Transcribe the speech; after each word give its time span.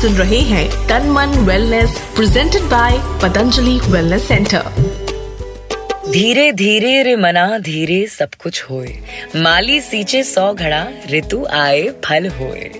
सुन 0.00 0.12
रहे 0.14 0.40
हैं 0.50 0.68
Tan 0.88 1.08
Man 1.10 1.38
wellness 1.46 1.96
presented 2.16 2.62
by 2.70 2.98
Patanjali 3.22 3.78
wellness 3.86 4.28
centre 4.28 4.97
धीरे 6.10 6.50
धीरे 6.52 7.02
रे 7.02 7.14
मना, 7.16 7.58
धीरे 7.58 8.06
सब 8.06 8.34
कुछ 8.34 8.62
होए। 8.62 8.94
माली 9.36 9.80
सींचे 9.80 10.22
सौ 10.24 10.52
घड़ा 10.54 10.86
ऋतु 11.10 11.44
आए 11.46 11.82
फल 12.04 12.28
होए। 12.28 12.70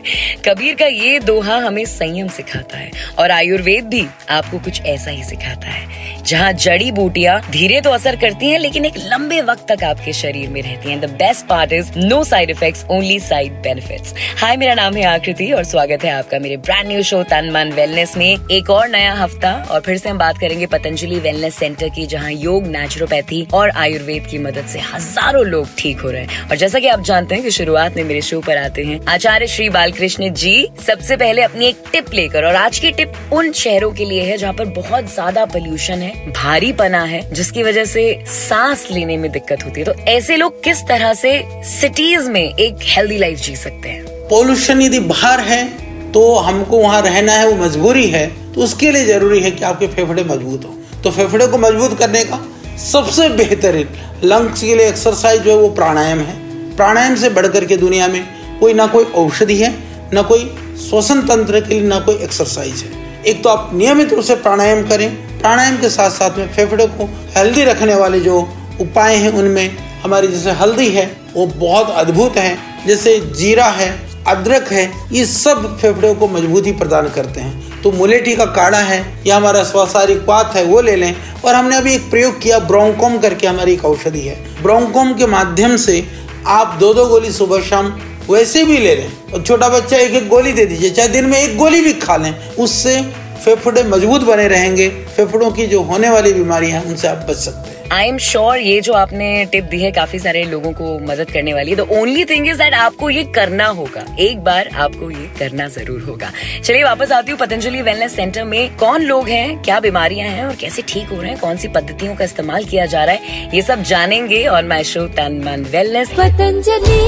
कबीर 0.46 0.74
का 0.74 0.86
ये 0.86 1.18
दोहा 1.20 1.56
हमें 1.56 1.84
संयम 1.84 2.28
सिखाता 2.28 2.78
है, 2.78 2.90
और 3.18 3.30
आयुर्वेद 3.30 3.84
भी 3.84 4.04
आपको 4.30 4.58
कुछ 4.58 4.80
ऐसा 4.82 5.10
ही 5.10 5.24
सिखाता 5.24 5.66
है। 5.66 6.06
जहाँ 6.22 6.52
जड़ी 6.52 6.90
बूटियाँ 6.92 7.40
धीरे 7.50 7.80
तो 7.80 7.90
असर 7.90 8.16
करती 8.16 8.50
हैं, 8.50 8.58
लेकिन 8.58 8.84
एक 8.84 8.94
लंबे 8.98 9.40
वक्त 9.40 9.66
तक 9.72 9.84
आपके 9.84 10.12
शरीर 10.12 10.48
में 10.48 10.60
रहती 10.62 10.90
हैं। 10.90 11.00
The 11.00 11.10
best 11.12 11.46
part 11.46 11.72
is 11.72 11.90
no 11.98 12.22
side 12.24 12.50
effects 12.50 12.84
only 12.90 13.18
side 13.20 13.52
benefits 13.62 14.14
hi 14.38 14.56
मेरा 14.56 14.74
नाम 14.74 14.96
है 14.96 15.04
आकृति, 15.04 15.50
और 15.52 15.64
स्वागत 15.64 16.04
है 16.04 16.10
आपका 16.10 16.38
मेरे 16.38 16.56
ब्रांड 16.56 16.88
न्यू 16.88 17.02
शो 17.02 17.22
तन 17.24 17.50
मन 17.50 17.72
वेलनेस 17.76 18.16
में। 18.16 18.48
एक 18.50 18.70
और 18.70 18.88
नया 18.88 19.12
हफ़्ता, 19.14 19.52
और 19.70 19.80
फिर 19.80 19.98
से 19.98 20.08
हम 20.08 20.18
बात 20.18 20.38
करेंगे 20.38 20.66
पतंजलि 20.68 21.20
वेलनेस 21.20 21.54
सेंटर 21.54 21.88
की, 21.88 22.06
जहाँ 22.06 22.32
योग 22.32 22.66
नेचुरोपैथी 22.66 23.16
और 23.52 23.70
आयुर्वेद 23.76 24.26
की 24.26 24.38
मदद 24.38 24.66
से 24.68 24.78
हज़ारों 24.84 25.44
लोग 25.46 25.68
ठीक 25.78 26.00
हो 26.00 26.10
रहे 26.10 26.22
हैं। 26.22 26.48
और 26.48 26.56
जैसा 26.56 26.78
की 26.78 26.88
आप 26.88 27.02
जानते 27.02 27.34
हैं 27.34 27.44
की 27.44 27.50
शुरुआत 27.50 27.96
में 27.96 28.02
मेरे 28.04 28.20
शो 28.22 28.40
पर 28.40 28.56
आते 28.56 28.84
हैं, 28.84 29.00
आचार्य 29.08 29.46
श्री 29.48 29.68
बालकृष्ण 29.70 30.32
जी 30.34 30.68
सबसे 30.86 31.16
पहले 31.16 31.42
अपनी 31.42 31.66
एक 31.66 31.82
टिप 31.92 32.12
लेकर, 32.14 32.44
और 32.44 32.54
आज 32.56 32.78
की 32.78 32.90
टिप 32.92 33.12
उन 33.32 33.52
शहरों 33.54 33.90
के 33.92 34.04
लिए 34.04 34.22
है 34.22 34.36
जहाँ 34.38 34.54
पर 34.54 34.64
बहुत 34.74 35.12
ज़्यादा 35.14 35.44
पोल्यूशन 35.46 35.98
है, 35.98 36.12
भारी 36.32 36.72
पना 36.74 37.02
है, 37.04 37.22
जिसकी 37.32 37.62
वजह 37.62 37.84
से 37.86 38.02
सांस 38.28 38.86
लेने 38.90 39.16
में 39.16 39.30
दिक्कत 39.32 39.64
होती 39.64 39.80
है। 39.80 39.86
तो 39.86 39.94
ऐसे 40.10 40.36
लोग 40.36 40.62
किस 40.64 40.82
तरह 40.88 41.14
से 41.16 41.40
सिटीज़ 41.70 42.30
में 42.30 42.42
एक 42.42 42.76
हेल्दी 42.86 43.18
लाइफ 43.18 43.38
जी 43.40 43.56
सकते 43.56 43.88
हैं? 43.88 44.04
पोल्यूशन 44.28 44.82
यदि 44.82 45.00
बाहर 45.02 45.40
है 45.42 45.66
तो 46.12 46.34
हमको 46.36 46.78
वहाँ 46.78 47.00
रहना 47.02 47.32
है, 47.32 47.46
वो 47.46 47.54
मजबूरी 47.56 48.06
है 48.10 48.26
तो 48.54 48.60
उसके 48.60 48.90
लिए 48.90 49.04
ज़रूरी 49.06 49.40
है 49.40 49.50
कि 49.50 49.64
आपके 49.64 49.86
फेफड़े 49.88 50.22
मज़बूत 50.24 50.64
हो। 50.64 50.74
तो 51.02 51.10
फेफड़े 51.10 51.46
को 51.46 51.58
मज़बूत 51.58 51.98
करने 51.98 52.24
का 52.24 52.36
सबसे 52.78 53.28
बेहतरीन 53.28 53.88
लंग्स 54.24 54.60
के 54.60 54.74
लिए 54.74 54.88
एक्सरसाइज 54.88 55.40
जो 55.42 55.50
है 55.50 55.56
वो 55.56 55.68
प्राणायाम 55.68 56.18
है। 56.18 56.34
प्राणायाम 56.76 57.14
से 57.14 57.30
बढ़कर 57.30 57.64
के 57.64 57.76
दुनिया 57.76 58.06
में 58.08 58.24
कोई 58.60 58.74
ना 58.74 58.86
कोई 58.86 59.04
औषधि 59.16 59.56
है, 59.56 59.72
ना 60.12 60.22
कोई 60.22 60.44
श्वसन 60.80 61.22
तंत्र 61.22 61.60
के 61.60 61.74
लिए 61.74 61.88
ना 61.88 61.98
कोई 62.00 62.14
एक्सरसाइज 62.14 62.82
है। 62.82 63.22
एक 63.24 63.42
तो 63.42 63.48
आप 63.48 63.70
नियमित 63.74 64.12
रूप 64.12 64.24
से 64.24 64.34
प्राणायाम 64.36 64.86
करें। 64.88 65.10
प्राणायाम 65.40 65.76
के 65.76 65.88
साथ 65.88 66.10
साथ 66.10 66.38
में 66.38 66.48
फेफड़े 66.48 66.86
को 66.86 67.04
हेल्दी 67.36 67.64
रखने 67.64 67.94
वाले 67.94 68.20
जो 68.20 68.40
उपाय 68.80 69.16
हैं 69.16 69.32
उनमें 69.32 69.76
हमारी 70.02 70.28
जैसे 70.28 70.50
हल्दी 70.50 70.88
है, 70.88 71.10
वो 71.34 71.46
बहुत 71.46 71.90
अद्भुत 71.90 72.36
है। 72.36 72.58
जैसे 72.86 73.18
जीरा 73.38 73.66
है, 73.66 73.90
अदरक 74.26 74.72
है, 74.72 74.90
ये 75.12 75.24
सब 75.26 75.78
फेफड़ों 75.78 76.14
को 76.14 76.28
मजबूती 76.28 76.72
प्रदान 76.72 77.08
करते 77.08 77.40
हैं। 77.40 77.82
तो 77.82 77.90
मुलेठी 77.92 78.34
का 78.36 78.44
काढ़ा 78.44 78.78
है 78.78 79.22
या 79.26 79.36
हमारा 79.36 79.62
स्वासारिक 79.64 80.18
पात 80.18 80.54
है, 80.54 80.64
वो 80.64 80.80
ले 80.80 80.96
लें। 80.96 81.27
और 81.44 81.54
हमने 81.54 81.76
अभी 81.76 81.94
एक 81.94 82.10
प्रयोग 82.10 82.40
किया, 82.40 82.58
ब्रोंकोम 82.60 83.18
करके 83.18 83.46
हमारी 83.46 83.72
एक 83.72 83.84
औषधि 83.84 84.20
है। 84.20 84.36
ब्रोंकोम 84.62 85.12
के 85.14 85.26
माध्यम 85.26 85.76
से 85.76 86.04
आप 86.46 86.76
दो 86.80 86.92
दो 86.94 87.06
गोली 87.06 87.32
सुबह 87.32 87.62
शाम 87.62 87.92
वैसे 88.30 88.64
भी 88.64 88.78
ले 88.78 88.94
लें 88.94 89.32
और 89.32 89.42
छोटा 89.42 89.68
बच्चा 89.68 89.96
एक 89.96 90.14
एक 90.14 90.28
गोली 90.28 90.52
दे 90.52 90.64
दीजिए, 90.66 90.90
चाहे 90.90 91.08
दिन 91.08 91.24
में 91.24 91.38
एक 91.38 91.56
गोली 91.58 91.80
भी 91.80 91.92
खा 91.94 92.16
लें, 92.16 92.34
उससे 92.54 93.00
फेफड़े 93.44 93.82
मज़बूत 93.84 94.22
बने 94.22 94.48
रहेंगे, 94.48 94.88
फेफड़ों 95.16 95.50
की 95.50 95.66
जो 95.66 95.82
होने 95.82 96.10
वाली 96.10 96.32
बीमारियाँ 96.32 96.82
उनसे 96.82 97.08
आप 97.08 97.26
बच 97.28 97.36
सकते 97.36 97.70
हैं। 97.70 97.77
आई 97.92 98.08
एम 98.08 98.16
श्योर 98.18 98.58
ये 98.58 98.80
जो 98.80 98.92
आपने 98.92 99.44
टिप 99.52 99.64
दी 99.64 99.80
है 99.80 99.90
काफ़ी 99.92 100.18
सारे 100.18 100.42
लोगों 100.44 100.72
को 100.72 100.98
मदद 101.00 101.30
करने 101.30 101.52
वाली 101.54 101.70
है। 101.70 101.76
The 101.76 101.80
only 101.92 102.24
thing 102.24 102.48
is 102.48 102.58
that 102.58 102.74
आपको 102.74 103.08
ये 103.10 103.22
करना 103.34 103.66
होगा। 103.78 104.04
एक 104.20 104.40
बार 104.44 104.68
आपको 104.76 105.10
ये 105.10 105.28
करना 105.38 105.68
ज़रूर 105.68 106.00
होगा। 106.00 106.30
चलिए 106.64 106.82
वापस 106.84 107.12
आती 107.12 107.30
हूँ 107.30 107.38
पतंजलि 107.38 107.80
वेलनेस 107.82 108.16
सेंटर 108.16 108.44
में। 108.44 108.76
कौन 108.76 109.02
लोग 109.02 109.28
हैं? 109.28 109.62
क्या 109.62 109.78
बीमारियाँ 109.80 110.28
हैं? 110.28 110.44
और 110.44 110.54
कैसे 110.54 110.82
ठीक 110.88 111.08
हो 111.08 111.20
रहे 111.20 111.30
हैं? 111.30 111.38
कौन 111.40 111.56
सी 111.56 111.68
पद्धतियों 111.68 112.14
का 112.16 112.24
इस्तेमाल 112.24 112.64
किया 112.64 112.86
जा 112.86 113.04
रहा 113.04 113.14
है? 113.14 113.48
ये 113.54 113.62
सब 113.62 113.82
जानेंगे 113.82 114.44
और 114.46 114.66
माई 114.66 114.84
शो 114.84 115.06
तन 115.16 115.40
मन 115.46 115.64
वेलनेस 115.72 116.10
पतंजलि 116.10 117.00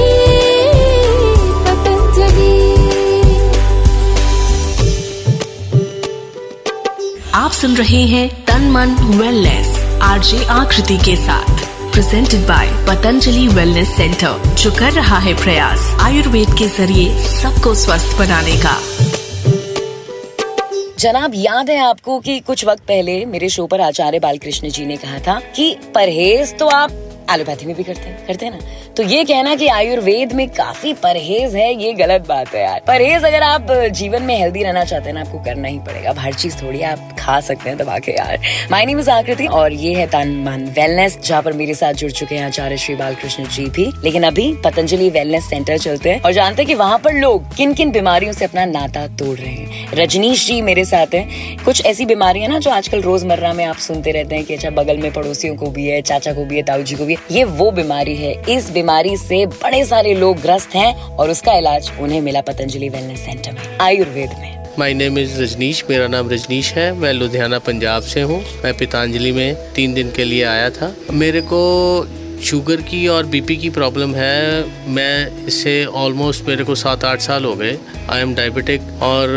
पतंजलि। 1.67 2.51
आप 7.35 7.51
सुन 7.51 7.75
रहे 7.75 8.03
हैं 8.07 8.27
तन 8.45 8.69
मन 8.71 8.95
वेलनेस 9.19 9.70
आरजे 10.01 10.45
आकृति 10.45 10.97
के 10.97 11.15
साथ 11.15 11.59
presented 11.91 12.39
by 12.39 12.67
Patanjali 12.87 13.47
wellness 13.47 13.95
centre 13.95 14.53
जो 14.53 14.71
कर 14.71 14.91
रहा 14.91 15.17
है 15.19 15.33
प्रयास 15.33 15.95
आयुर्वेद 15.99 16.49
के 16.49 16.67
ज़रिए 16.67 17.23
सबको 17.23 17.73
स्वस्थ 17.75 18.17
बनाने 18.19 18.57
का। 18.57 18.77
जनाब, 20.99 21.31
याद 21.35 21.69
है 21.69 21.77
आपको 21.77 22.19
कि 22.19 22.39
कुछ 22.39 22.65
वक्त 22.65 22.83
पहले 22.83 23.25
मेरे 23.25 23.49
शो 23.49 23.67
पर 23.67 23.81
आचार्य 23.81 24.19
बालकृष्ण 24.19 24.69
जी 24.69 24.85
ने 24.85 24.97
कहा 24.97 25.19
था 25.19 25.39
कि 25.55 25.75
परहेज 25.95 26.57
तो 26.57 26.67
आप 26.67 26.91
एलोपैथी 27.31 27.65
में 27.65 27.75
भी 27.75 27.83
करते 27.83 28.01
हैं 28.01 28.25
करते 28.27 28.45
हैं 28.45 28.53
ना? 28.53 28.59
तो 28.97 29.03
ये 29.03 29.23
कहना 29.23 29.55
कि 29.55 29.67
आयुर्वेद 29.67 30.33
में 30.33 30.47
काफ़ी 30.49 30.93
परहेज 30.93 31.55
है, 31.55 31.83
ये 31.83 31.93
गलत 31.93 32.27
बात 32.27 32.53
है 32.55 32.61
यार। 32.61 32.81
परहेज 32.87 33.23
अगर 33.23 33.43
आप 33.43 33.67
जीवन 33.91 34.23
में 34.23 34.35
हेल्दी 34.39 34.63
रहना 34.63 34.83
चाहते 34.83 35.09
हैं 35.09 35.13
ना, 35.13 35.21
आपको 35.21 35.39
करना 35.39 35.67
ही 35.67 35.79
पड़ेगा। 35.79 36.09
अब 36.09 36.19
हर 36.19 36.33
चीज़ 36.33 36.57
थोड़ी 36.57 36.81
आप 36.81 37.15
खा 37.19 37.39
सकते 37.41 37.69
हैं 37.69 37.77
दबा 37.77 37.97
के 37.99 38.11
यार। 38.11 38.39
माय 38.71 38.85
नेम 38.85 38.99
इज़ 38.99 39.09
आकृति 39.09 39.45
और 39.45 39.73
ये 39.73 39.93
है 39.93 40.07
तन 40.07 40.29
मन 40.47 40.65
वेलनेस 40.77 41.17
जहाँ 41.25 41.41
पर 41.41 41.53
मेरे 41.53 41.73
साथ 41.73 41.93
जुड़ 41.93 42.11
चुके 42.11 42.35
हैं 42.35 42.45
आचार्य 42.45 42.77
श्री 42.77 42.95
बालकृष्ण 42.95 43.45
जी 43.45 43.65
भी। 43.65 43.85
लेकिन 44.03 44.23
अभी 44.23 44.53
पतंजलि 44.63 45.09
वेलनेस 45.09 45.49
सेंटर 45.49 45.77
चलते 45.77 46.09
हैं 46.09 46.21
और 46.21 46.31
जानते 46.31 46.61
हैं 46.61 46.67
कि 46.67 46.75
वहाँ 46.75 46.99
पर 46.99 47.13
लोग 47.13 47.55
किन 47.55 47.73
किन 47.73 47.91
बीमारियों 47.91 48.33
से 48.33 48.45
अपना 48.45 48.65
नाता 48.65 49.07
तोड़ 49.07 49.37
रहे 49.37 49.51
हैं। 49.51 49.91
रजनीश 49.93 50.47
जी 50.47 50.61
मेरे 50.61 50.85
साथ 50.85 51.15
है। 51.15 51.27
कुछ 51.65 51.85
ऐसी 51.85 52.05
बीमारियाँ 52.05 52.49
ना 52.49 52.59
जो 52.59 52.71
आजकल 52.71 53.01
रोज़मर्रा 53.01 53.53
में 53.53 53.65
आप 53.65 53.77
सुनते 53.77 54.11
रहते 54.11 54.35
हैं 54.35 54.45
कि 54.45 54.53
अच्छा 54.53 54.69
बगल 54.69 54.97
में 54.97 55.11
पड़ोसियों 55.13 55.55
को 55.55 55.69
भी 55.69 55.87
है, 55.87 56.01
चाचा 56.01 56.33
को 56.33 56.45
भी 56.45 56.55
है, 56.55 56.63
ताऊ 56.63 56.81
जी 56.81 56.95
को 56.95 57.05
भी 57.05 57.15
ये 57.31 57.43
वो 57.43 57.69
बीमारी 57.71 58.15
है। 58.15 58.33
इस 58.49 58.69
बीमारी 58.69 59.15
से 59.17 59.45
बड़े 59.45 59.83
सारे 59.85 60.13
लोग 60.13 60.41
ग्रस्त 60.41 60.75
हैं 60.75 60.93
और 61.07 61.29
उसका 61.29 61.53
इलाज 61.53 61.91
उन्हें 61.99 62.21
मिला 62.21 62.41
पतंजलि 62.41 62.89
वेलनेस 62.89 63.19
सेंटर 63.19 63.51
में, 63.51 63.77
आयुर्वेद 63.81 64.29
में। 64.39 64.59
माई 64.79 64.93
नेम 64.93 65.17
इज़ 65.19 65.41
रजनीश 65.41 65.83
मेरा 65.89 66.07
नाम 66.07 66.29
रजनीश 66.29 66.73
है। 66.73 66.91
मैं 66.93 67.13
लुधियाना, 67.13 67.59
पंजाब 67.59 68.01
से 68.03 68.21
हूँ। 68.21 68.41
मैं 68.63 68.77
पितांजलि 68.77 69.31
में 69.31 69.55
तीन 69.75 69.93
दिन 69.93 70.11
के 70.11 70.23
लिए 70.23 70.43
आया 70.43 70.69
था। 70.69 70.95
मेरे 71.11 71.41
को 71.41 71.61
शुगर 72.43 72.81
की 72.81 73.07
और 73.07 73.25
बीपी 73.25 73.55
की 73.57 73.69
प्रॉब्लम 73.69 74.13
है। 74.15 74.63
मैं 74.89 75.45
इससे 75.45 75.83
ऑलमोस्ट 75.85 76.47
मेरे 76.47 76.63
को 76.63 76.75
सात 76.75 77.03
आठ 77.05 77.21
साल 77.21 77.45
हो 77.45 77.55
गए। 77.55 77.77
आई 78.09 78.21
एम 78.21 78.35
डायबिटिक 78.35 78.81
और 79.01 79.29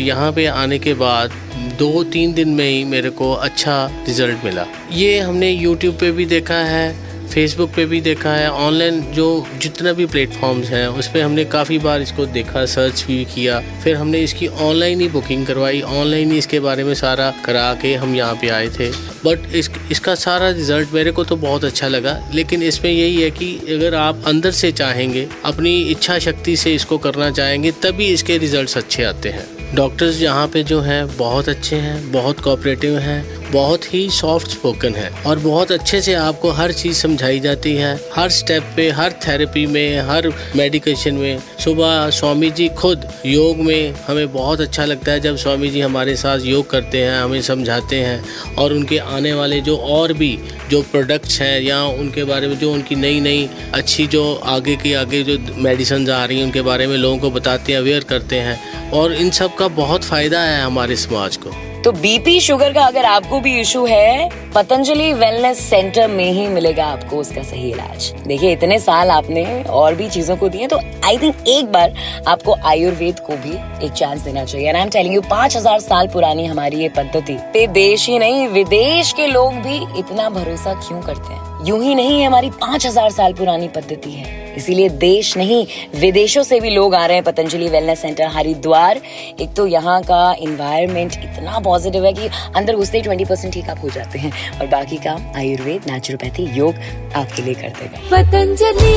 यहाँ 0.00 0.32
पे 0.32 0.46
आने 0.46 0.78
के 0.78 0.94
बाद 0.94 1.32
दो 1.78 2.04
तीन 2.04 2.32
दिन 2.32 2.48
में 2.48 2.68
ही 2.68 2.84
मेरे 2.84 3.10
को 3.10 3.32
अच्छा 3.32 3.84
रिज़ल्ट 4.06 4.44
मिला। 4.44 4.66
ये 4.92 5.18
हमने 5.18 5.50
यूट्यूब 5.50 5.94
पे 5.94 6.10
भी 6.10 6.24
देखा 6.26 6.54
है। 6.54 7.05
फेसबुक 7.36 7.70
पे 7.70 7.84
भी 7.86 8.00
देखा 8.00 8.30
है 8.30 8.50
ऑनलाइन 8.50 9.00
जो 9.12 9.46
जितना 9.62 9.92
भी 9.92 10.06
प्लेटफॉर्म्स 10.06 10.68
हैं, 10.68 10.88
उस 10.88 11.08
पर 11.08 11.20
हमने 11.20 11.44
काफ़ी 11.44 11.78
बार 11.78 12.00
इसको 12.00 12.26
देखा 12.26 12.64
सर्च 12.66 13.04
भी 13.08 13.24
किया। 13.24 13.60
फिर 13.84 13.96
हमने 13.96 14.20
इसकी 14.20 14.46
ऑनलाइन 14.46 15.00
ही 15.00 15.08
बुकिंग 15.08 15.46
करवाई। 15.46 15.80
ऑनलाइन 15.80 16.32
ही 16.32 16.38
इसके 16.38 16.60
बारे 16.60 16.84
में 16.84 16.94
सारा 16.94 17.34
करा 17.44 17.74
के 17.74 17.94
हम 17.94 18.14
यहाँ 18.14 18.34
पे 18.34 18.48
आए 18.48 18.68
थे। 18.68 18.90
बट 19.24 19.54
इस, 19.54 19.70
इसका 19.90 20.14
सारा 20.14 20.50
रिज़ल्ट 20.50 20.88
मेरे 20.92 21.10
को 21.10 21.24
तो 21.24 21.36
बहुत 21.36 21.64
अच्छा 21.64 21.88
लगा। 21.88 22.30
लेकिन 22.34 22.62
इसमें 22.62 22.92
यही 22.92 23.22
है 23.22 23.30
कि 23.30 23.54
अगर 23.70 23.94
आप 23.94 24.22
अंदर 24.26 24.50
से 24.50 24.72
चाहेंगे, 24.72 25.28
अपनी 25.44 25.80
इच्छा 25.82 26.18
शक्ति 26.18 26.56
से 26.56 26.74
इसको 26.74 26.98
करना 26.98 27.30
चाहेंगे, 27.30 27.70
तभी 27.70 28.06
इसके 28.06 28.38
रिज़ल्ट 28.38 28.76
अच्छे 28.76 29.04
आते 29.04 29.28
हैं। 29.28 29.74
डॉक्टर्स 29.74 30.22
यहाँ 30.22 30.48
पे 30.48 30.62
जो 30.62 30.80
हैं, 30.80 31.16
बहुत 31.16 31.48
अच्छे 31.48 31.76
हैं, 31.76 32.12
बहुत 32.12 32.40
कोऑपरेटिव 32.40 32.98
हैं। 32.98 33.45
बहुत 33.52 33.94
ही 33.94 34.08
सॉफ्ट 34.10 34.48
स्पोकन 34.48 34.94
है 34.94 35.10
और 35.26 35.38
बहुत 35.38 35.72
अच्छे 35.72 36.00
से 36.02 36.14
आपको 36.14 36.50
हर 36.50 36.72
चीज़ 36.72 36.96
समझाई 36.96 37.40
जाती 37.40 37.74
है। 37.74 37.94
हर 38.14 38.30
स्टेप 38.30 38.72
पे, 38.76 38.88
हर 38.90 39.12
थेरेपी 39.26 39.66
में, 39.66 40.00
हर 40.00 40.28
मेडिकेशन 40.56 41.14
में। 41.14 41.38
सुबह 41.64 42.08
स्वामी 42.10 42.50
जी 42.50 42.68
खुद 42.68 43.04
योग 43.26 43.58
में 43.58 43.94
हमें 44.06 44.32
बहुत 44.32 44.60
अच्छा 44.60 44.84
लगता 44.84 45.12
है 45.12 45.20
जब 45.20 45.36
स्वामी 45.36 45.68
जी 45.68 45.80
हमारे 45.80 46.16
साथ 46.16 46.40
योग 46.40 46.68
करते 46.70 47.02
हैं, 47.02 47.20
हमें 47.20 47.40
समझाते 47.42 47.96
हैं 47.96 48.54
और 48.54 48.72
उनके 48.72 48.98
आने 48.98 49.32
वाले 49.34 49.60
जो 49.60 49.76
और 49.76 50.12
भी 50.12 50.38
जो 50.70 50.82
प्रोडक्ट्स 50.82 51.40
हैं 51.40 51.60
या 51.60 51.82
उनके 51.84 52.24
बारे 52.24 52.48
में 52.48 52.58
जो 52.58 52.72
उनकी 52.72 52.94
नई 52.94 53.20
नई 53.20 53.48
अच्छी 53.74 54.06
जो 54.06 54.34
आगे 54.34 54.76
की 54.76 54.92
आगे 54.94 55.22
जो 55.22 55.38
मेडिसन 55.56 56.10
आ 56.10 56.24
रही 56.24 56.38
हैं, 56.38 56.44
उनके 56.44 56.62
बारे 56.62 56.86
में 56.86 56.96
लोगों 56.96 57.18
को 57.18 57.30
बताते 57.30 57.72
हैं 57.72 57.78
अवेयर 57.80 58.04
करते 58.04 58.36
हैं 58.36 58.90
और 58.90 59.12
इन 59.12 59.30
सब 59.30 59.54
का 59.54 59.68
बहुत 59.68 60.04
फ़ायदा 60.04 60.40
है 60.40 60.62
हमारे 60.62 60.96
समाज 60.96 61.36
को। 61.36 61.65
तो 61.86 61.90
बीपी 61.92 62.40
शुगर 62.40 62.72
का 62.72 62.84
अगर 62.84 63.04
आपको 63.04 63.38
भी 63.40 63.52
इशू 63.60 63.84
है, 63.86 64.28
पतंजलि 64.54 65.12
वेलनेस 65.12 65.58
सेंटर 65.60 66.08
में 66.08 66.30
ही 66.32 66.46
मिलेगा 66.48 66.84
आपको 66.84 67.16
उसका 67.16 67.42
सही 67.42 67.70
इलाज। 67.70 68.10
देखिए, 68.26 68.52
इतने 68.52 68.78
साल 68.78 69.10
आपने 69.10 69.62
और 69.62 69.94
भी 69.94 70.08
चीज़ों 70.08 70.36
को 70.36 70.48
दिए 70.48 70.66
तो 70.66 70.78
आई 71.04 71.18
थिंक 71.18 71.48
एक 71.48 71.70
बार 71.72 71.94
आपको 72.28 72.56
आयुर्वेद 72.66 73.20
को 73.20 73.36
भी 73.36 73.54
एक 73.86 73.92
चांस 73.92 74.20
देना 74.20 74.44
चाहिए। 74.44 74.68
आई 74.68 74.82
एम 74.82 74.88
टेलिंग 74.88 75.14
यू 75.14 75.20
पाँच 75.30 75.56
हज़ार 75.56 75.80
साल 75.80 76.08
पुरानी 76.08 76.46
हमारी 76.46 76.76
ये 76.76 76.88
पद्धति 76.88 77.38
पे 77.52 77.66
देश 77.68 78.08
ही 78.08 78.18
नहीं, 78.18 78.48
विदेश 78.48 79.12
के 79.12 79.26
लोग 79.26 79.62
भी 79.62 79.76
इतना 79.98 80.28
भरोसा 80.30 80.74
क्यों 80.80 81.00
करते 81.02 81.32
हैं? 81.34 81.55
यूँ 81.66 81.82
ही 81.82 81.94
नहीं 81.94 82.20
है 82.20 82.26
हमारी 82.26 82.50
पाँच 82.52 82.86
हज़ार 82.86 83.10
साल 83.10 83.32
पुरानी 83.34 83.68
पद्धति 83.68 84.10
है। 84.10 84.54
इसीलिए 84.56 84.88
देश 84.88 85.36
नहीं, 85.36 85.66
विदेशों 86.00 86.42
से 86.42 86.58
भी 86.60 86.70
लोग 86.70 86.94
आ 86.94 87.04
रहे 87.06 87.16
हैं, 87.16 87.24
पतंजलि 87.24 87.68
वेलनेस 87.68 88.00
सेंटर 88.00 88.26
हरिद्वार। 88.34 89.00
एक 89.40 89.54
तो 89.56 89.66
यहाँ 89.66 90.00
का 90.02 90.32
इन्वायरमेंट 90.40 91.12
इतना 91.14 91.58
पॉजिटिव 91.60 92.04
है 92.04 92.12
कि 92.12 92.28
अंदर 92.56 92.76
घुसते 92.76 92.98
ही 92.98 93.02
ट्वेंटी 93.04 93.24
परसेंट 93.24 93.52
ठीक 93.54 93.70
आप 93.70 93.78
हो 93.82 93.88
जाते 93.90 94.18
हैं। 94.18 94.32
और 94.60 94.66
बाकी 94.66 94.96
काम 94.98 95.32
आयुर्वेद 95.36 95.90
नेचुरोपैथी 95.90 96.44
योग 96.56 96.74
आपके 97.16 97.42
लिए 97.42 97.54
कर 97.54 97.68
देगा 97.80 97.98
पतंजलि 98.12 98.94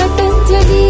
पतंजलि। 0.00 0.86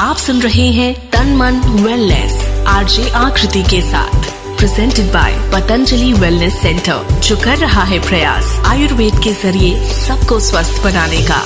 आप 0.00 0.16
सुन 0.18 0.40
रहे 0.42 0.70
हैं 0.72 0.94
तन 1.10 1.36
मन 1.36 1.60
वेलनेस 1.82 2.40
आरजे 2.68 3.10
आकृति 3.16 3.62
के 3.70 3.80
साथ। 3.82 4.34
Presented 4.56 5.06
by 5.06 5.32
Patanjali 5.52 6.12
wellness 6.12 6.52
centre 6.52 7.20
जो 7.20 7.36
कर 7.36 7.56
रहा 7.56 7.82
है 7.84 7.98
प्रयास 7.98 8.46
आयुर्वेद 8.66 9.14
के 9.24 9.32
ज़रिए 9.32 9.74
सबको 9.88 10.38
स्वस्थ 10.40 10.82
बनाने 10.84 11.20
का। 11.22 11.40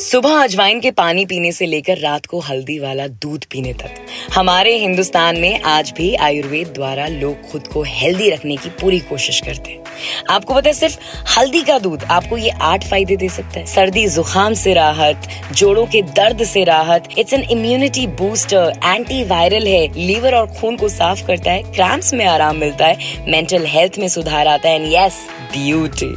सुबह 0.00 0.42
अजवाइन 0.42 0.80
के 0.80 0.90
पानी 0.90 1.26
पीने 1.26 1.52
से 1.52 1.66
लेकर 1.66 1.98
रात 1.98 2.26
को 2.26 2.40
हल्दी 2.40 2.78
वाला 2.78 3.06
दूध 3.06 3.44
पीने 3.44 3.72
तक। 3.72 4.06
हमारे 4.34 4.76
हिंदुस्तान 4.78 5.38
में 5.38 5.60
आज 5.62 5.92
भी 5.96 6.14
आयुर्वेद 6.14 6.68
द्वारा 6.68 7.06
लोग 7.06 7.50
खुद 7.50 7.66
को 7.66 7.82
हेल्दी 7.82 8.30
रखने 8.30 8.56
की 8.56 8.68
पूरी 8.80 8.98
कोशिश 8.98 9.40
करते 9.40 9.70
हैं। 9.70 9.81
आपको 10.30 10.54
पता 10.54 10.68
है, 10.68 10.74
सिर्फ़ 10.74 10.98
हल्दी 11.30 11.62
का 11.62 11.78
दूध 11.78 12.04
आपको 12.04 12.36
ये 12.36 12.50
आठ 12.62 12.86
फ़ायदे 12.88 13.16
दे 13.16 13.28
सकता 13.28 13.60
है। 13.60 13.66
सर्दी 13.66 14.06
जुकाम 14.08 14.54
से 14.54 14.74
राहत, 14.74 15.28
जोड़ों 15.52 15.86
के 15.86 16.02
दर्द 16.12 16.44
से 16.44 16.64
राहत 16.64 17.08
it's 17.18 17.32
an 17.32 17.42
immunity 17.50 18.06
booster 18.18 18.72
anti 18.84 19.22
viral 19.24 19.66
है। 19.66 19.86
लीवर 19.96 20.34
और 20.34 20.46
खून 20.52 20.76
को 20.76 20.88
साफ़ 20.88 21.26
करता 21.26 21.52
है 21.52 21.62
क्रैम्प्स 21.64 22.12
में 22.14 22.24
आराम 22.26 22.56
मिलता 22.56 22.86
है 22.86 23.30
मेंटल 23.30 23.66
हेल्थ 23.66 23.98
में 23.98 24.08
सुधार 24.08 24.48
आता 24.48 24.68
है 24.68 24.74
एंड 24.74 24.92
यस 24.92 25.20
ब्यूटी 25.52 26.14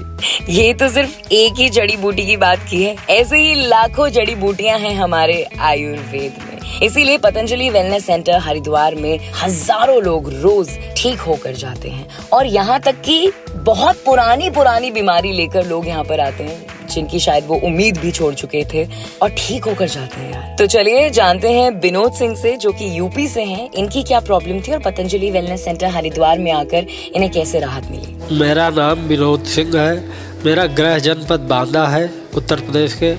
ये 0.49 0.73
तो 0.73 0.89
सिर्फ़ 0.89 1.33
एक 1.33 1.59
ही 1.59 1.69
जड़ी 1.69 1.97
बूटी 1.97 2.25
की 2.25 2.37
बात 2.37 2.59
की 2.69 2.83
है। 2.83 2.95
ऐसे 3.09 3.37
ही 3.37 3.53
लाखों 3.57 4.09
जड़ी 4.09 4.35
बूटियाँ 4.35 4.77
हैं 4.79 4.95
हमारे 4.95 5.45
आयुर्वेद 5.61 6.37
में। 6.41 6.54
इसीलिए 6.83 7.17
पतंजलि 7.17 7.69
वेलनेस 7.69 8.05
सेंटर 8.05 8.39
हरिद्वार 8.39 8.95
में 8.95 9.19
हज़ारों 9.43 10.01
लोग 10.03 10.29
रोज 10.33 10.69
ठीक 10.97 11.19
होकर 11.19 11.53
जाते 11.55 11.89
हैं। 11.89 12.07
और 12.33 12.45
यहाँ 12.47 12.79
तक 12.79 13.01
कि 13.01 13.31
बहुत 13.55 14.03
पुरानी 14.05 14.49
पुरानी 14.49 14.91
बीमारी 14.91 15.31
लेकर 15.33 15.65
लोग 15.65 15.87
यहाँ 15.87 16.03
पर 16.03 16.19
आते 16.19 16.43
हैं, 16.43 16.65
जिनकी 16.87 17.19
शायद 17.19 17.45
वो 17.47 17.55
उम्मीद 17.65 17.97
भी 17.97 18.11
छोड़ 18.11 18.33
चुके 18.33 18.63
थे 18.73 18.85
और 19.21 19.29
ठीक 19.29 19.65
होकर 19.65 19.87
जाते 19.87 20.21
हैं 20.21 20.31
यार। 20.33 20.55
तो 20.59 20.65
चलिए, 20.67 21.09
जानते 21.09 21.51
हैं 21.51 21.69
विनोद 21.81 22.13
सिंह 22.13 22.35
से, 22.35 22.55
जो 22.57 22.71
कि 22.71 22.97
यूपी 22.97 23.27
से 23.27 23.43
हैं। 23.43 23.69
इनकी 23.73 24.03
क्या 24.03 24.19
प्रॉब्लम 24.21 24.59
थी 24.59 24.71
और 24.71 24.79
पतंजलि 24.81 25.31
वेलनेस 25.31 25.63
सेंटर 25.65 25.87
हरिद्वार 25.87 26.39
में 26.39 26.51
आकर 26.51 26.87
इन्हें 27.15 27.31
कैसे 27.31 27.59
राहत 27.59 27.89
मिली? 27.91 28.37
मेरा 28.39 28.69
नाम 28.69 29.07
विनोद 29.07 29.43
सिंह 29.45 29.77
है। 29.77 29.97
मेरा 30.45 30.65
गृह 30.67 30.97
जनपद 30.99 31.47
बांदा 31.49 31.85
है, 31.87 32.09
उत्तर 32.35 32.59
प्रदेश 32.59 32.93
के। 32.93 33.13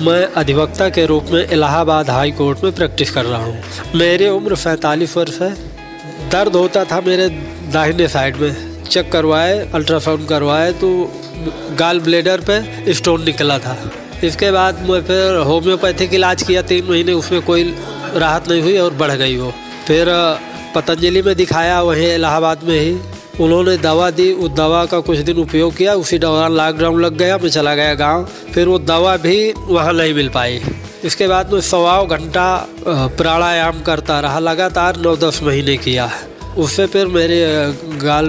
मैं 0.00 0.24
अधिवक्ता 0.34 0.88
के 0.88 1.04
रूप 1.06 1.26
में 1.30 1.48
इलाहाबाद 1.48 2.10
हाई 2.10 2.30
कोर्ट 2.30 2.64
में 2.64 2.72
प्रैक्टिस 2.72 3.10
कर 3.10 3.24
रहा 3.24 3.42
हूँ। 3.44 3.62
मेरी 3.94 4.28
उम्र 4.28 4.56
सैंतालीस 4.56 5.16
वर्ष 5.16 5.40
है। 5.40 5.54
दर्द 6.30 6.56
होता 6.56 6.84
था 6.84 7.00
मेरे 7.00 7.28
दाहिने 7.72 8.08
साइड 8.08 8.36
में। 8.36 8.84
चेक 8.84 9.10
करवाए, 9.12 9.58
अल्ट्रासाउंड 9.74 10.26
करवाए 10.28 10.72
तो 10.72 10.88
गाल 11.78 12.00
ब्लेडर 12.00 12.40
पे 12.40 12.94
स्टोन 12.94 13.24
निकला 13.24 13.58
था। 13.58 13.76
इसके 14.24 14.50
बाद 14.50 14.80
मैं 14.90 15.00
फिर 15.02 15.36
होम्योपैथिक 15.46 16.14
इलाज 16.14 16.42
किया 16.42 16.62
तीन 16.62 16.84
महीने, 16.84 17.12
उसमें 17.12 17.40
कोई 17.42 17.74
राहत 18.16 18.48
नहीं 18.48 18.62
हुई 18.62 18.76
और 18.78 18.94
बढ़ 18.94 19.12
गई 19.12 19.36
वो। 19.36 19.52
फिर 19.86 20.06
पतंजलि 20.74 21.22
में 21.22 21.34
दिखाया, 21.36 21.80
वहीं 21.82 22.14
इलाहाबाद 22.14 22.64
में 22.64 22.78
ही। 22.80 22.92
उन्होंने 23.40 23.76
दवा 23.78 24.10
दी, 24.10 24.32
उस 24.32 24.50
दवा 24.50 24.84
का 24.86 24.98
कुछ 25.00 25.18
दिन 25.18 25.36
उपयोग 25.38 25.74
किया, 25.76 25.94
उसी 25.94 26.18
दौरान 26.18 26.52
लॉकडाउन 26.52 27.00
लग 27.02 27.16
गया 27.18 27.36
मैं 27.38 27.50
चला 27.50 27.74
गया 27.74 27.94
गाँव। 27.94 28.26
फिर 28.54 28.68
वो 28.68 28.78
दवा 28.78 29.16
भी 29.16 29.52
वहाँ 29.58 29.92
नहीं 29.92 30.14
मिल 30.14 30.28
पाई। 30.28 30.60
इसके 31.04 31.26
बाद 31.28 31.52
मैं 31.52 31.60
सवाओ 31.60 32.06
घंटा 32.06 32.68
प्राणायाम 32.86 33.80
करता 33.82 34.20
रहा, 34.20 34.38
लगातार 34.38 34.96
नौ 34.96 35.16
दस 35.16 35.40
महीने 35.42 35.76
किया। 35.76 36.10
उससे 36.58 36.86
फिर 36.86 37.06
मेरे 37.06 37.40
गाल 37.98 38.26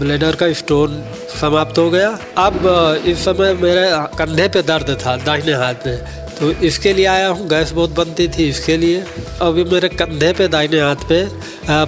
ब्लेडर 0.00 0.34
का 0.34 0.52
स्टोन 0.52 1.02
समाप्त 1.40 1.78
हो 1.78 1.88
गया। 1.90 2.08
अब 2.38 3.02
इस 3.06 3.24
समय 3.24 3.54
मेरे 3.54 3.88
कंधे 4.18 4.48
पे 4.48 4.62
दर्द 4.62 4.98
था, 5.06 5.16
दाहिने 5.16 5.52
हाथ 5.54 5.86
में 5.86 6.27
तो 6.40 6.50
इसके 6.64 6.92
लिए 6.92 7.04
आया 7.06 7.28
हूँ, 7.28 7.46
गैस 7.48 7.70
बहुत 7.72 7.90
बनती 7.90 8.26
थी 8.28 8.48
इसके 8.48 8.76
लिए। 8.76 9.02
अभी 9.42 9.64
मेरे 9.64 9.88
कंधे 9.90 10.32
पे, 10.32 10.46
दाहिने 10.48 10.80
हाथ 10.80 11.08
पे 11.08 11.26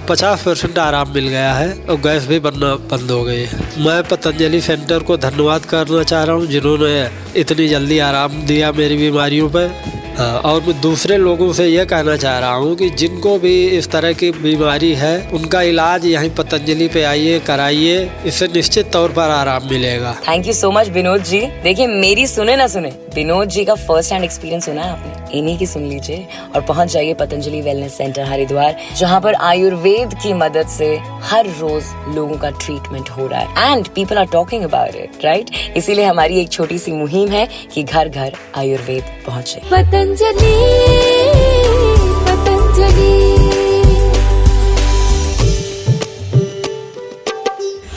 पचास 0.07 0.43
परसेंट 0.43 0.77
आराम 0.79 1.13
मिल 1.13 1.27
गया 1.27 1.53
है 1.53 1.71
और 1.85 1.99
गैस 2.01 2.25
भी 2.27 2.39
बनना 2.39 2.73
बंद 2.91 3.11
हो 3.11 3.23
गई 3.23 3.43
है। 3.43 3.59
मैं 3.85 4.01
पतंजलि 4.03 4.61
सेंटर 4.61 5.03
को 5.03 5.17
धन्यवाद 5.19 5.65
करना 5.65 6.03
चाह 6.03 6.23
रहा 6.23 6.35
हूँ 6.35 6.47
जिन्होंने 6.47 7.09
इतनी 7.41 7.67
जल्दी 7.67 7.99
आराम 8.01 8.41
दिया 8.47 8.71
मेरी 8.73 8.97
बीमारियों 8.97 9.49
पर 9.49 9.99
और 10.21 10.61
मैं 10.61 10.79
दूसरे 10.81 11.17
लोगों 11.17 11.51
से 11.53 11.65
यह 11.67 11.85
कहना 11.85 12.15
चाह 12.17 12.37
रहा 12.39 12.53
हूँ 12.53 12.75
कि 12.75 12.89
जिनको 12.89 13.37
भी 13.39 13.53
इस 13.77 13.89
तरह 13.91 14.13
की 14.13 14.31
बीमारी 14.31 14.93
है 14.95 15.15
उनका 15.33 15.61
इलाज 15.61 16.05
यहीं 16.05 16.29
पतंजलि 16.29 16.87
पे 16.87 17.03
आइए 17.03 17.39
कराइए 17.39 18.09
इससे 18.25 18.47
निश्चित 18.47 18.91
तौर 18.93 19.11
पर 19.11 19.29
आराम 19.29 19.67
मिलेगा। 19.69 20.15
Thank 20.27 20.47
you 20.47 20.53
so 20.53 20.71
much 20.71 20.89
Vinod 20.89 21.23
ji. 21.23 21.39
देखिए 21.63 21.87
मेरी 21.87 22.27
सुने 22.27 22.55
ना 22.55 22.67
सुने 22.67 22.91
विनोद 23.15 23.47
जी 23.47 23.65
का 23.65 23.75
फ़र्स्ट 23.75 24.11
हैंड 24.11 24.23
एक्सपीरियंस 24.23 24.65
सुना 24.65 24.81
है 24.81 24.91
आपने? 24.91 25.39
इन्हीं 25.39 25.57
की 25.57 25.65
सुन 25.65 25.83
लीजिए 25.83 26.27
और 26.55 26.61
पहुँच 26.61 26.91
जाइए 26.91 27.13
पतंजलि 27.13 27.61
वेलनेस 27.61 27.97
सेंटर 27.97 28.25
हरिद्वार 28.25 28.75
जहाँ 28.97 29.19
पर 29.21 29.33
आयुर्वेद 29.33 30.13
की 30.23 30.33
मदद 30.33 30.67
से 30.67 30.95
हर 31.23 31.47
रोज 31.59 31.83
लोगों 32.15 32.37
का 32.37 32.49
ट्रीटमेंट 32.49 33.09
हो 33.09 33.27
रहा 33.27 33.39
है। 33.39 33.71
And 33.71 33.87
people 33.87 34.17
are 34.17 34.25
talking 34.31 34.63
about 34.63 34.95
it 34.95 35.25
right 35.25 35.51
इसीलिए 35.77 36.05
हमारी 36.05 36.39
एक 36.41 36.49
छोटी 36.49 36.77
सी 36.79 36.91
मुहिम 36.91 37.29
है 37.29 37.47
कि 37.73 37.83
घर 37.83 38.09
घर 38.09 38.35
आयुर्वेद 38.57 39.03
पहुँचे। 39.27 39.61
पतंजलि 39.71 40.10
पतंजलि 40.11 40.39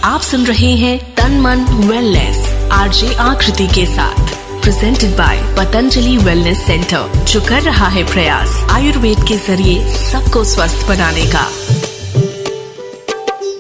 आप 0.05 0.21
सुन 0.21 0.47
रहे 0.47 0.71
हैं 0.77 0.99
तन 1.15 1.33
मन 1.41 1.65
वेलनेस 1.89 2.39
आरजे 2.73 3.15
आकृति 3.15 3.67
के 3.67 3.87
साथ 3.87 4.33
presented 4.63 5.17
by 5.17 5.43
Patanjali 5.59 6.17
wellness 6.17 6.59
centre 6.67 7.25
जो 7.25 7.41
कर 7.41 7.63
रहा 7.63 7.89
है 7.89 8.05
प्रयास 8.13 8.57
आयुर्वेद 8.71 9.19
के 9.29 9.37
ज़रिए 9.47 9.77
सबको 9.95 10.45
स्वस्थ 10.55 10.89
बनाने 10.89 11.27
का। 11.33 11.47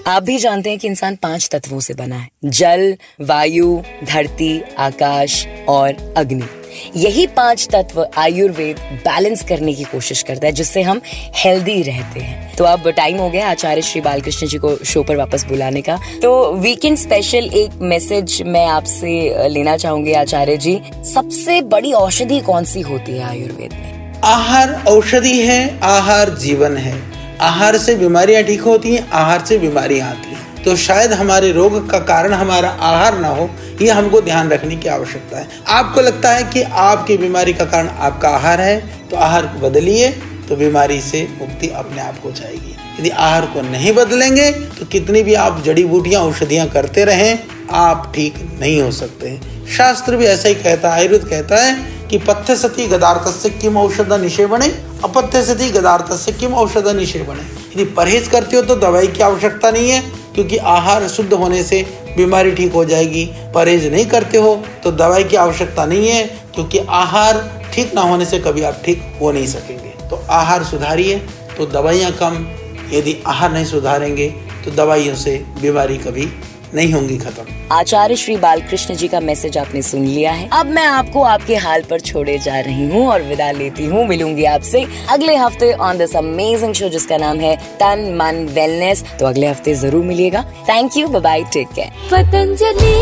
आप 0.07 0.23
भी 0.23 0.39
जानते 0.39 0.71
हैं 0.71 0.79
कि 0.79 0.87
इंसान 0.89 1.17
पाँच 1.17 1.49
तत्वों 1.53 1.81
से 1.81 1.95
बना 1.95 2.17
है 2.17 2.29
जल 2.45 2.97
वायु 3.21 3.81
धरती 4.05 4.61
आकाश 4.79 5.47
और 5.69 6.15
अग्नि। 6.17 6.49
यही 6.97 7.27
पाँच 7.27 7.69
तत्व 7.73 8.07
आयुर्वेद 8.19 8.79
बैलेंस 9.05 9.43
करने 9.43 9.75
की 9.75 9.85
कोशिश 9.85 10.23
करता 10.23 10.47
है, 10.47 10.53
जिससे 10.53 10.83
हम 10.83 11.01
हेल्दी 11.37 11.83
रहते 11.83 12.21
हैं। 12.21 12.43
तो 12.57 12.65
अब 12.65 12.89
टाइम 12.91 13.19
हो 13.19 13.29
गया 13.31 13.51
आचार्य 13.51 13.83
श्री 13.83 14.01
बालकृष्ण 14.01 14.47
जी 14.47 14.59
को 14.59 14.77
शो 14.85 15.03
पर 15.03 15.17
वापस 15.17 15.45
बुलाने 15.45 15.83
का। 15.83 15.99
तो 16.23 16.53
वीकेंड 16.53 16.97
स्पेशल 16.99 17.51
एक 17.55 17.79
मैसेज 17.83 18.43
मैं 18.47 18.67
आपसे 18.67 19.49
लेना 19.49 19.77
चाहूँगी 19.77 20.13
आचार्य 20.13 20.57
जी। 20.57 20.81
सबसे 21.15 21.61
बड़ी 21.63 21.93
औषधि 21.93 22.41
कौन 22.41 22.65
सी 22.65 22.81
होती 22.81 23.13
है 23.13 23.29
आयुर्वेद 23.29 23.73
में? 23.73 24.21
आहार 24.25 24.73
औषधि 24.89 25.39
है, 25.41 25.79
आहार 25.83 26.31
जीवन 26.35 26.77
है। 26.77 26.95
आहार 27.41 27.77
से 27.79 27.95
बीमारियाँ 27.95 28.43
ठीक 28.43 28.61
होती 28.61 28.95
हैं, 28.95 29.09
आहार 29.11 29.45
से 29.45 29.59
बीमारियाँ 29.59 30.09
आती 30.11 30.29
हैं। 30.29 30.34
तो 30.65 30.75
शायद 30.79 31.13
हमारे 31.13 31.51
रोग 31.53 31.89
का 31.91 31.99
कारण 32.01 32.33
हमारा 32.33 32.69
आहार 32.69 33.19
ना 33.19 33.29
हो, 33.29 33.49
ये 33.83 33.89
हमको 33.91 34.21
ध्यान 34.21 34.51
रखने 34.51 34.77
की 34.77 34.89
आवश्यकता 34.89 35.39
है। 35.39 35.49
आपको 35.69 36.01
लगता 36.01 36.31
है 36.31 36.45
कि 36.45 36.63
आपकी 36.63 37.17
बीमारी 37.17 37.53
का 37.53 37.65
कारण 37.67 37.89
आपका 37.89 38.29
आहार 38.31 38.61
है 38.61 39.09
तो 39.09 39.17
आहार 39.19 39.47
को 39.47 39.61
बदलिए 39.61 40.11
तो 40.49 40.57
बीमारी 40.57 41.01
से 41.01 41.27
मुक्ति 41.41 41.69
अपने 41.71 42.01
आप 42.03 42.21
हो 42.25 42.33
जाएगी। 42.33 42.77
यदि 42.99 43.11
आहार 43.11 43.47
को 43.47 43.63
नहीं 43.63 43.93
बदलेंगे 43.95 44.51
तो 44.71 44.87
कितनी 44.87 45.23
भी 45.23 45.35
आप 45.37 45.63
जड़ी 45.65 45.85
बूटियाँ, 45.85 46.23
औषधियाँ 46.23 46.67
करते 46.69 47.05
रहें, 47.05 47.39
आप 47.71 48.13
ठीक 48.15 48.35
नहीं 48.61 48.81
हो 48.83 48.91
सकते 48.93 49.39
शास्त्र 49.69 50.17
भी 50.17 50.27
ऐसा 50.27 50.49
ही 50.49 50.55
कहता 50.55 50.89
है, 50.89 50.95
आयुर्वेद 50.95 51.25
कहता 51.29 51.57
है 51.57 51.93
कि 52.09 52.19
पथ्य 52.21 52.57
सती 52.57 52.87
गदार्थ 52.89 53.29
से 53.33 53.51
किम 53.53 53.77
औषध 53.79 54.13
बने 54.43 54.69
अपथ्य 55.05 55.43
सती 55.45 55.71
गदार्थ 55.71 56.13
से 56.17 56.33
किम 56.33 56.55
औषध 56.55 56.89
बने 56.89 57.43
यदि 57.75 57.85
परहेज 57.93 58.29
करते 58.29 58.57
हो 58.57 58.63
तो 58.63 58.77
दवाई 58.77 59.07
की 59.07 59.23
आवश्यकता 59.23 59.71
नहीं 59.71 59.91
है 59.91 60.03
क्योंकि 60.35 60.57
आहार 60.57 61.07
शुद्ध 61.09 61.33
होने 61.33 61.63
से 61.63 61.83
बीमारी 62.17 62.53
ठीक 62.53 62.73
हो 62.73 62.85
जाएगी। 62.85 63.25
परहेज 63.55 63.87
नहीं 63.93 64.07
करते 64.07 64.39
हो 64.39 64.55
तो 64.85 64.91
दवाई 64.93 65.25
की 65.25 65.37
आवश्यकता 65.37 65.85
नहीं 65.87 66.09
है, 66.09 66.25
क्योंकि 66.55 66.79
आहार 66.79 67.43
ठीक 67.75 67.95
ना 67.95 68.01
होने 68.01 68.25
से 68.25 68.39
कभी 68.39 68.63
आप 68.63 68.81
ठीक 68.85 69.03
हो 69.21 69.31
नहीं 69.33 69.47
सकेंगे। 69.47 69.93
तो 70.11 70.17
आहार 70.31 70.65
सुधारिए 70.65 71.19
तो 71.57 71.67
दवाइयाँ 71.69 72.13
कम। 72.13 72.47
यदि 72.93 73.17
आहार 73.27 73.53
नहीं 73.53 73.65
सुधारेंगे 73.65 74.29
तो 74.65 74.71
दवाइयों 74.73 75.15
से 75.17 75.37
बीमारी 75.61 75.97
कभी 75.99 76.27
नहीं 76.75 76.93
होंगी 76.93 77.17
खत्म। 77.19 77.45
आचार्य 77.73 78.17
श्री 78.17 78.37
बालकृष्ण 78.37 78.95
जी 78.95 79.09
का 79.09 79.21
मैसेज 79.21 79.59
आपने 79.59 79.83
सुन 79.83 80.05
लिया 80.05 80.33
है। 80.33 80.49
अब 80.53 80.67
मैं 80.69 80.85
आपको 80.87 81.23
आपके 81.25 81.57
हाल 81.57 81.83
पर 81.91 82.01
छोड़े 82.01 82.39
जा 82.39 82.59
रही 82.61 82.89
हूँ 82.91 83.07
और 83.09 83.23
विदा 83.23 83.51
लेती 83.53 83.87
हूँ। 83.87 84.07
मिलूँगी 84.09 84.45
आपसे 84.47 84.85
अगले 85.11 85.37
हफ़्ते 85.37 85.73
ऑन 85.73 85.99
दिस 85.99 86.17
अमेजिंग 86.17 86.75
शो 86.75 86.89
जिसका 86.89 87.17
नाम 87.17 87.41
है 87.41 87.57
तन 87.81 88.05
मन 88.21 88.47
वेलनेस 88.55 89.05
तो 89.21 89.27
अगले 89.27 89.47
हफ़्ते 89.47 89.75
ज़रूर 89.75 90.05
मिलेगा 90.05 90.43
thank 90.69 90.97
you 90.97 91.09
bye 91.11 91.43
take 91.53 91.69
care 91.75 91.91
Patanjali 92.13 92.95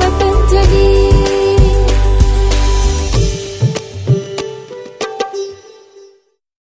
Patanjali. 0.00 1.07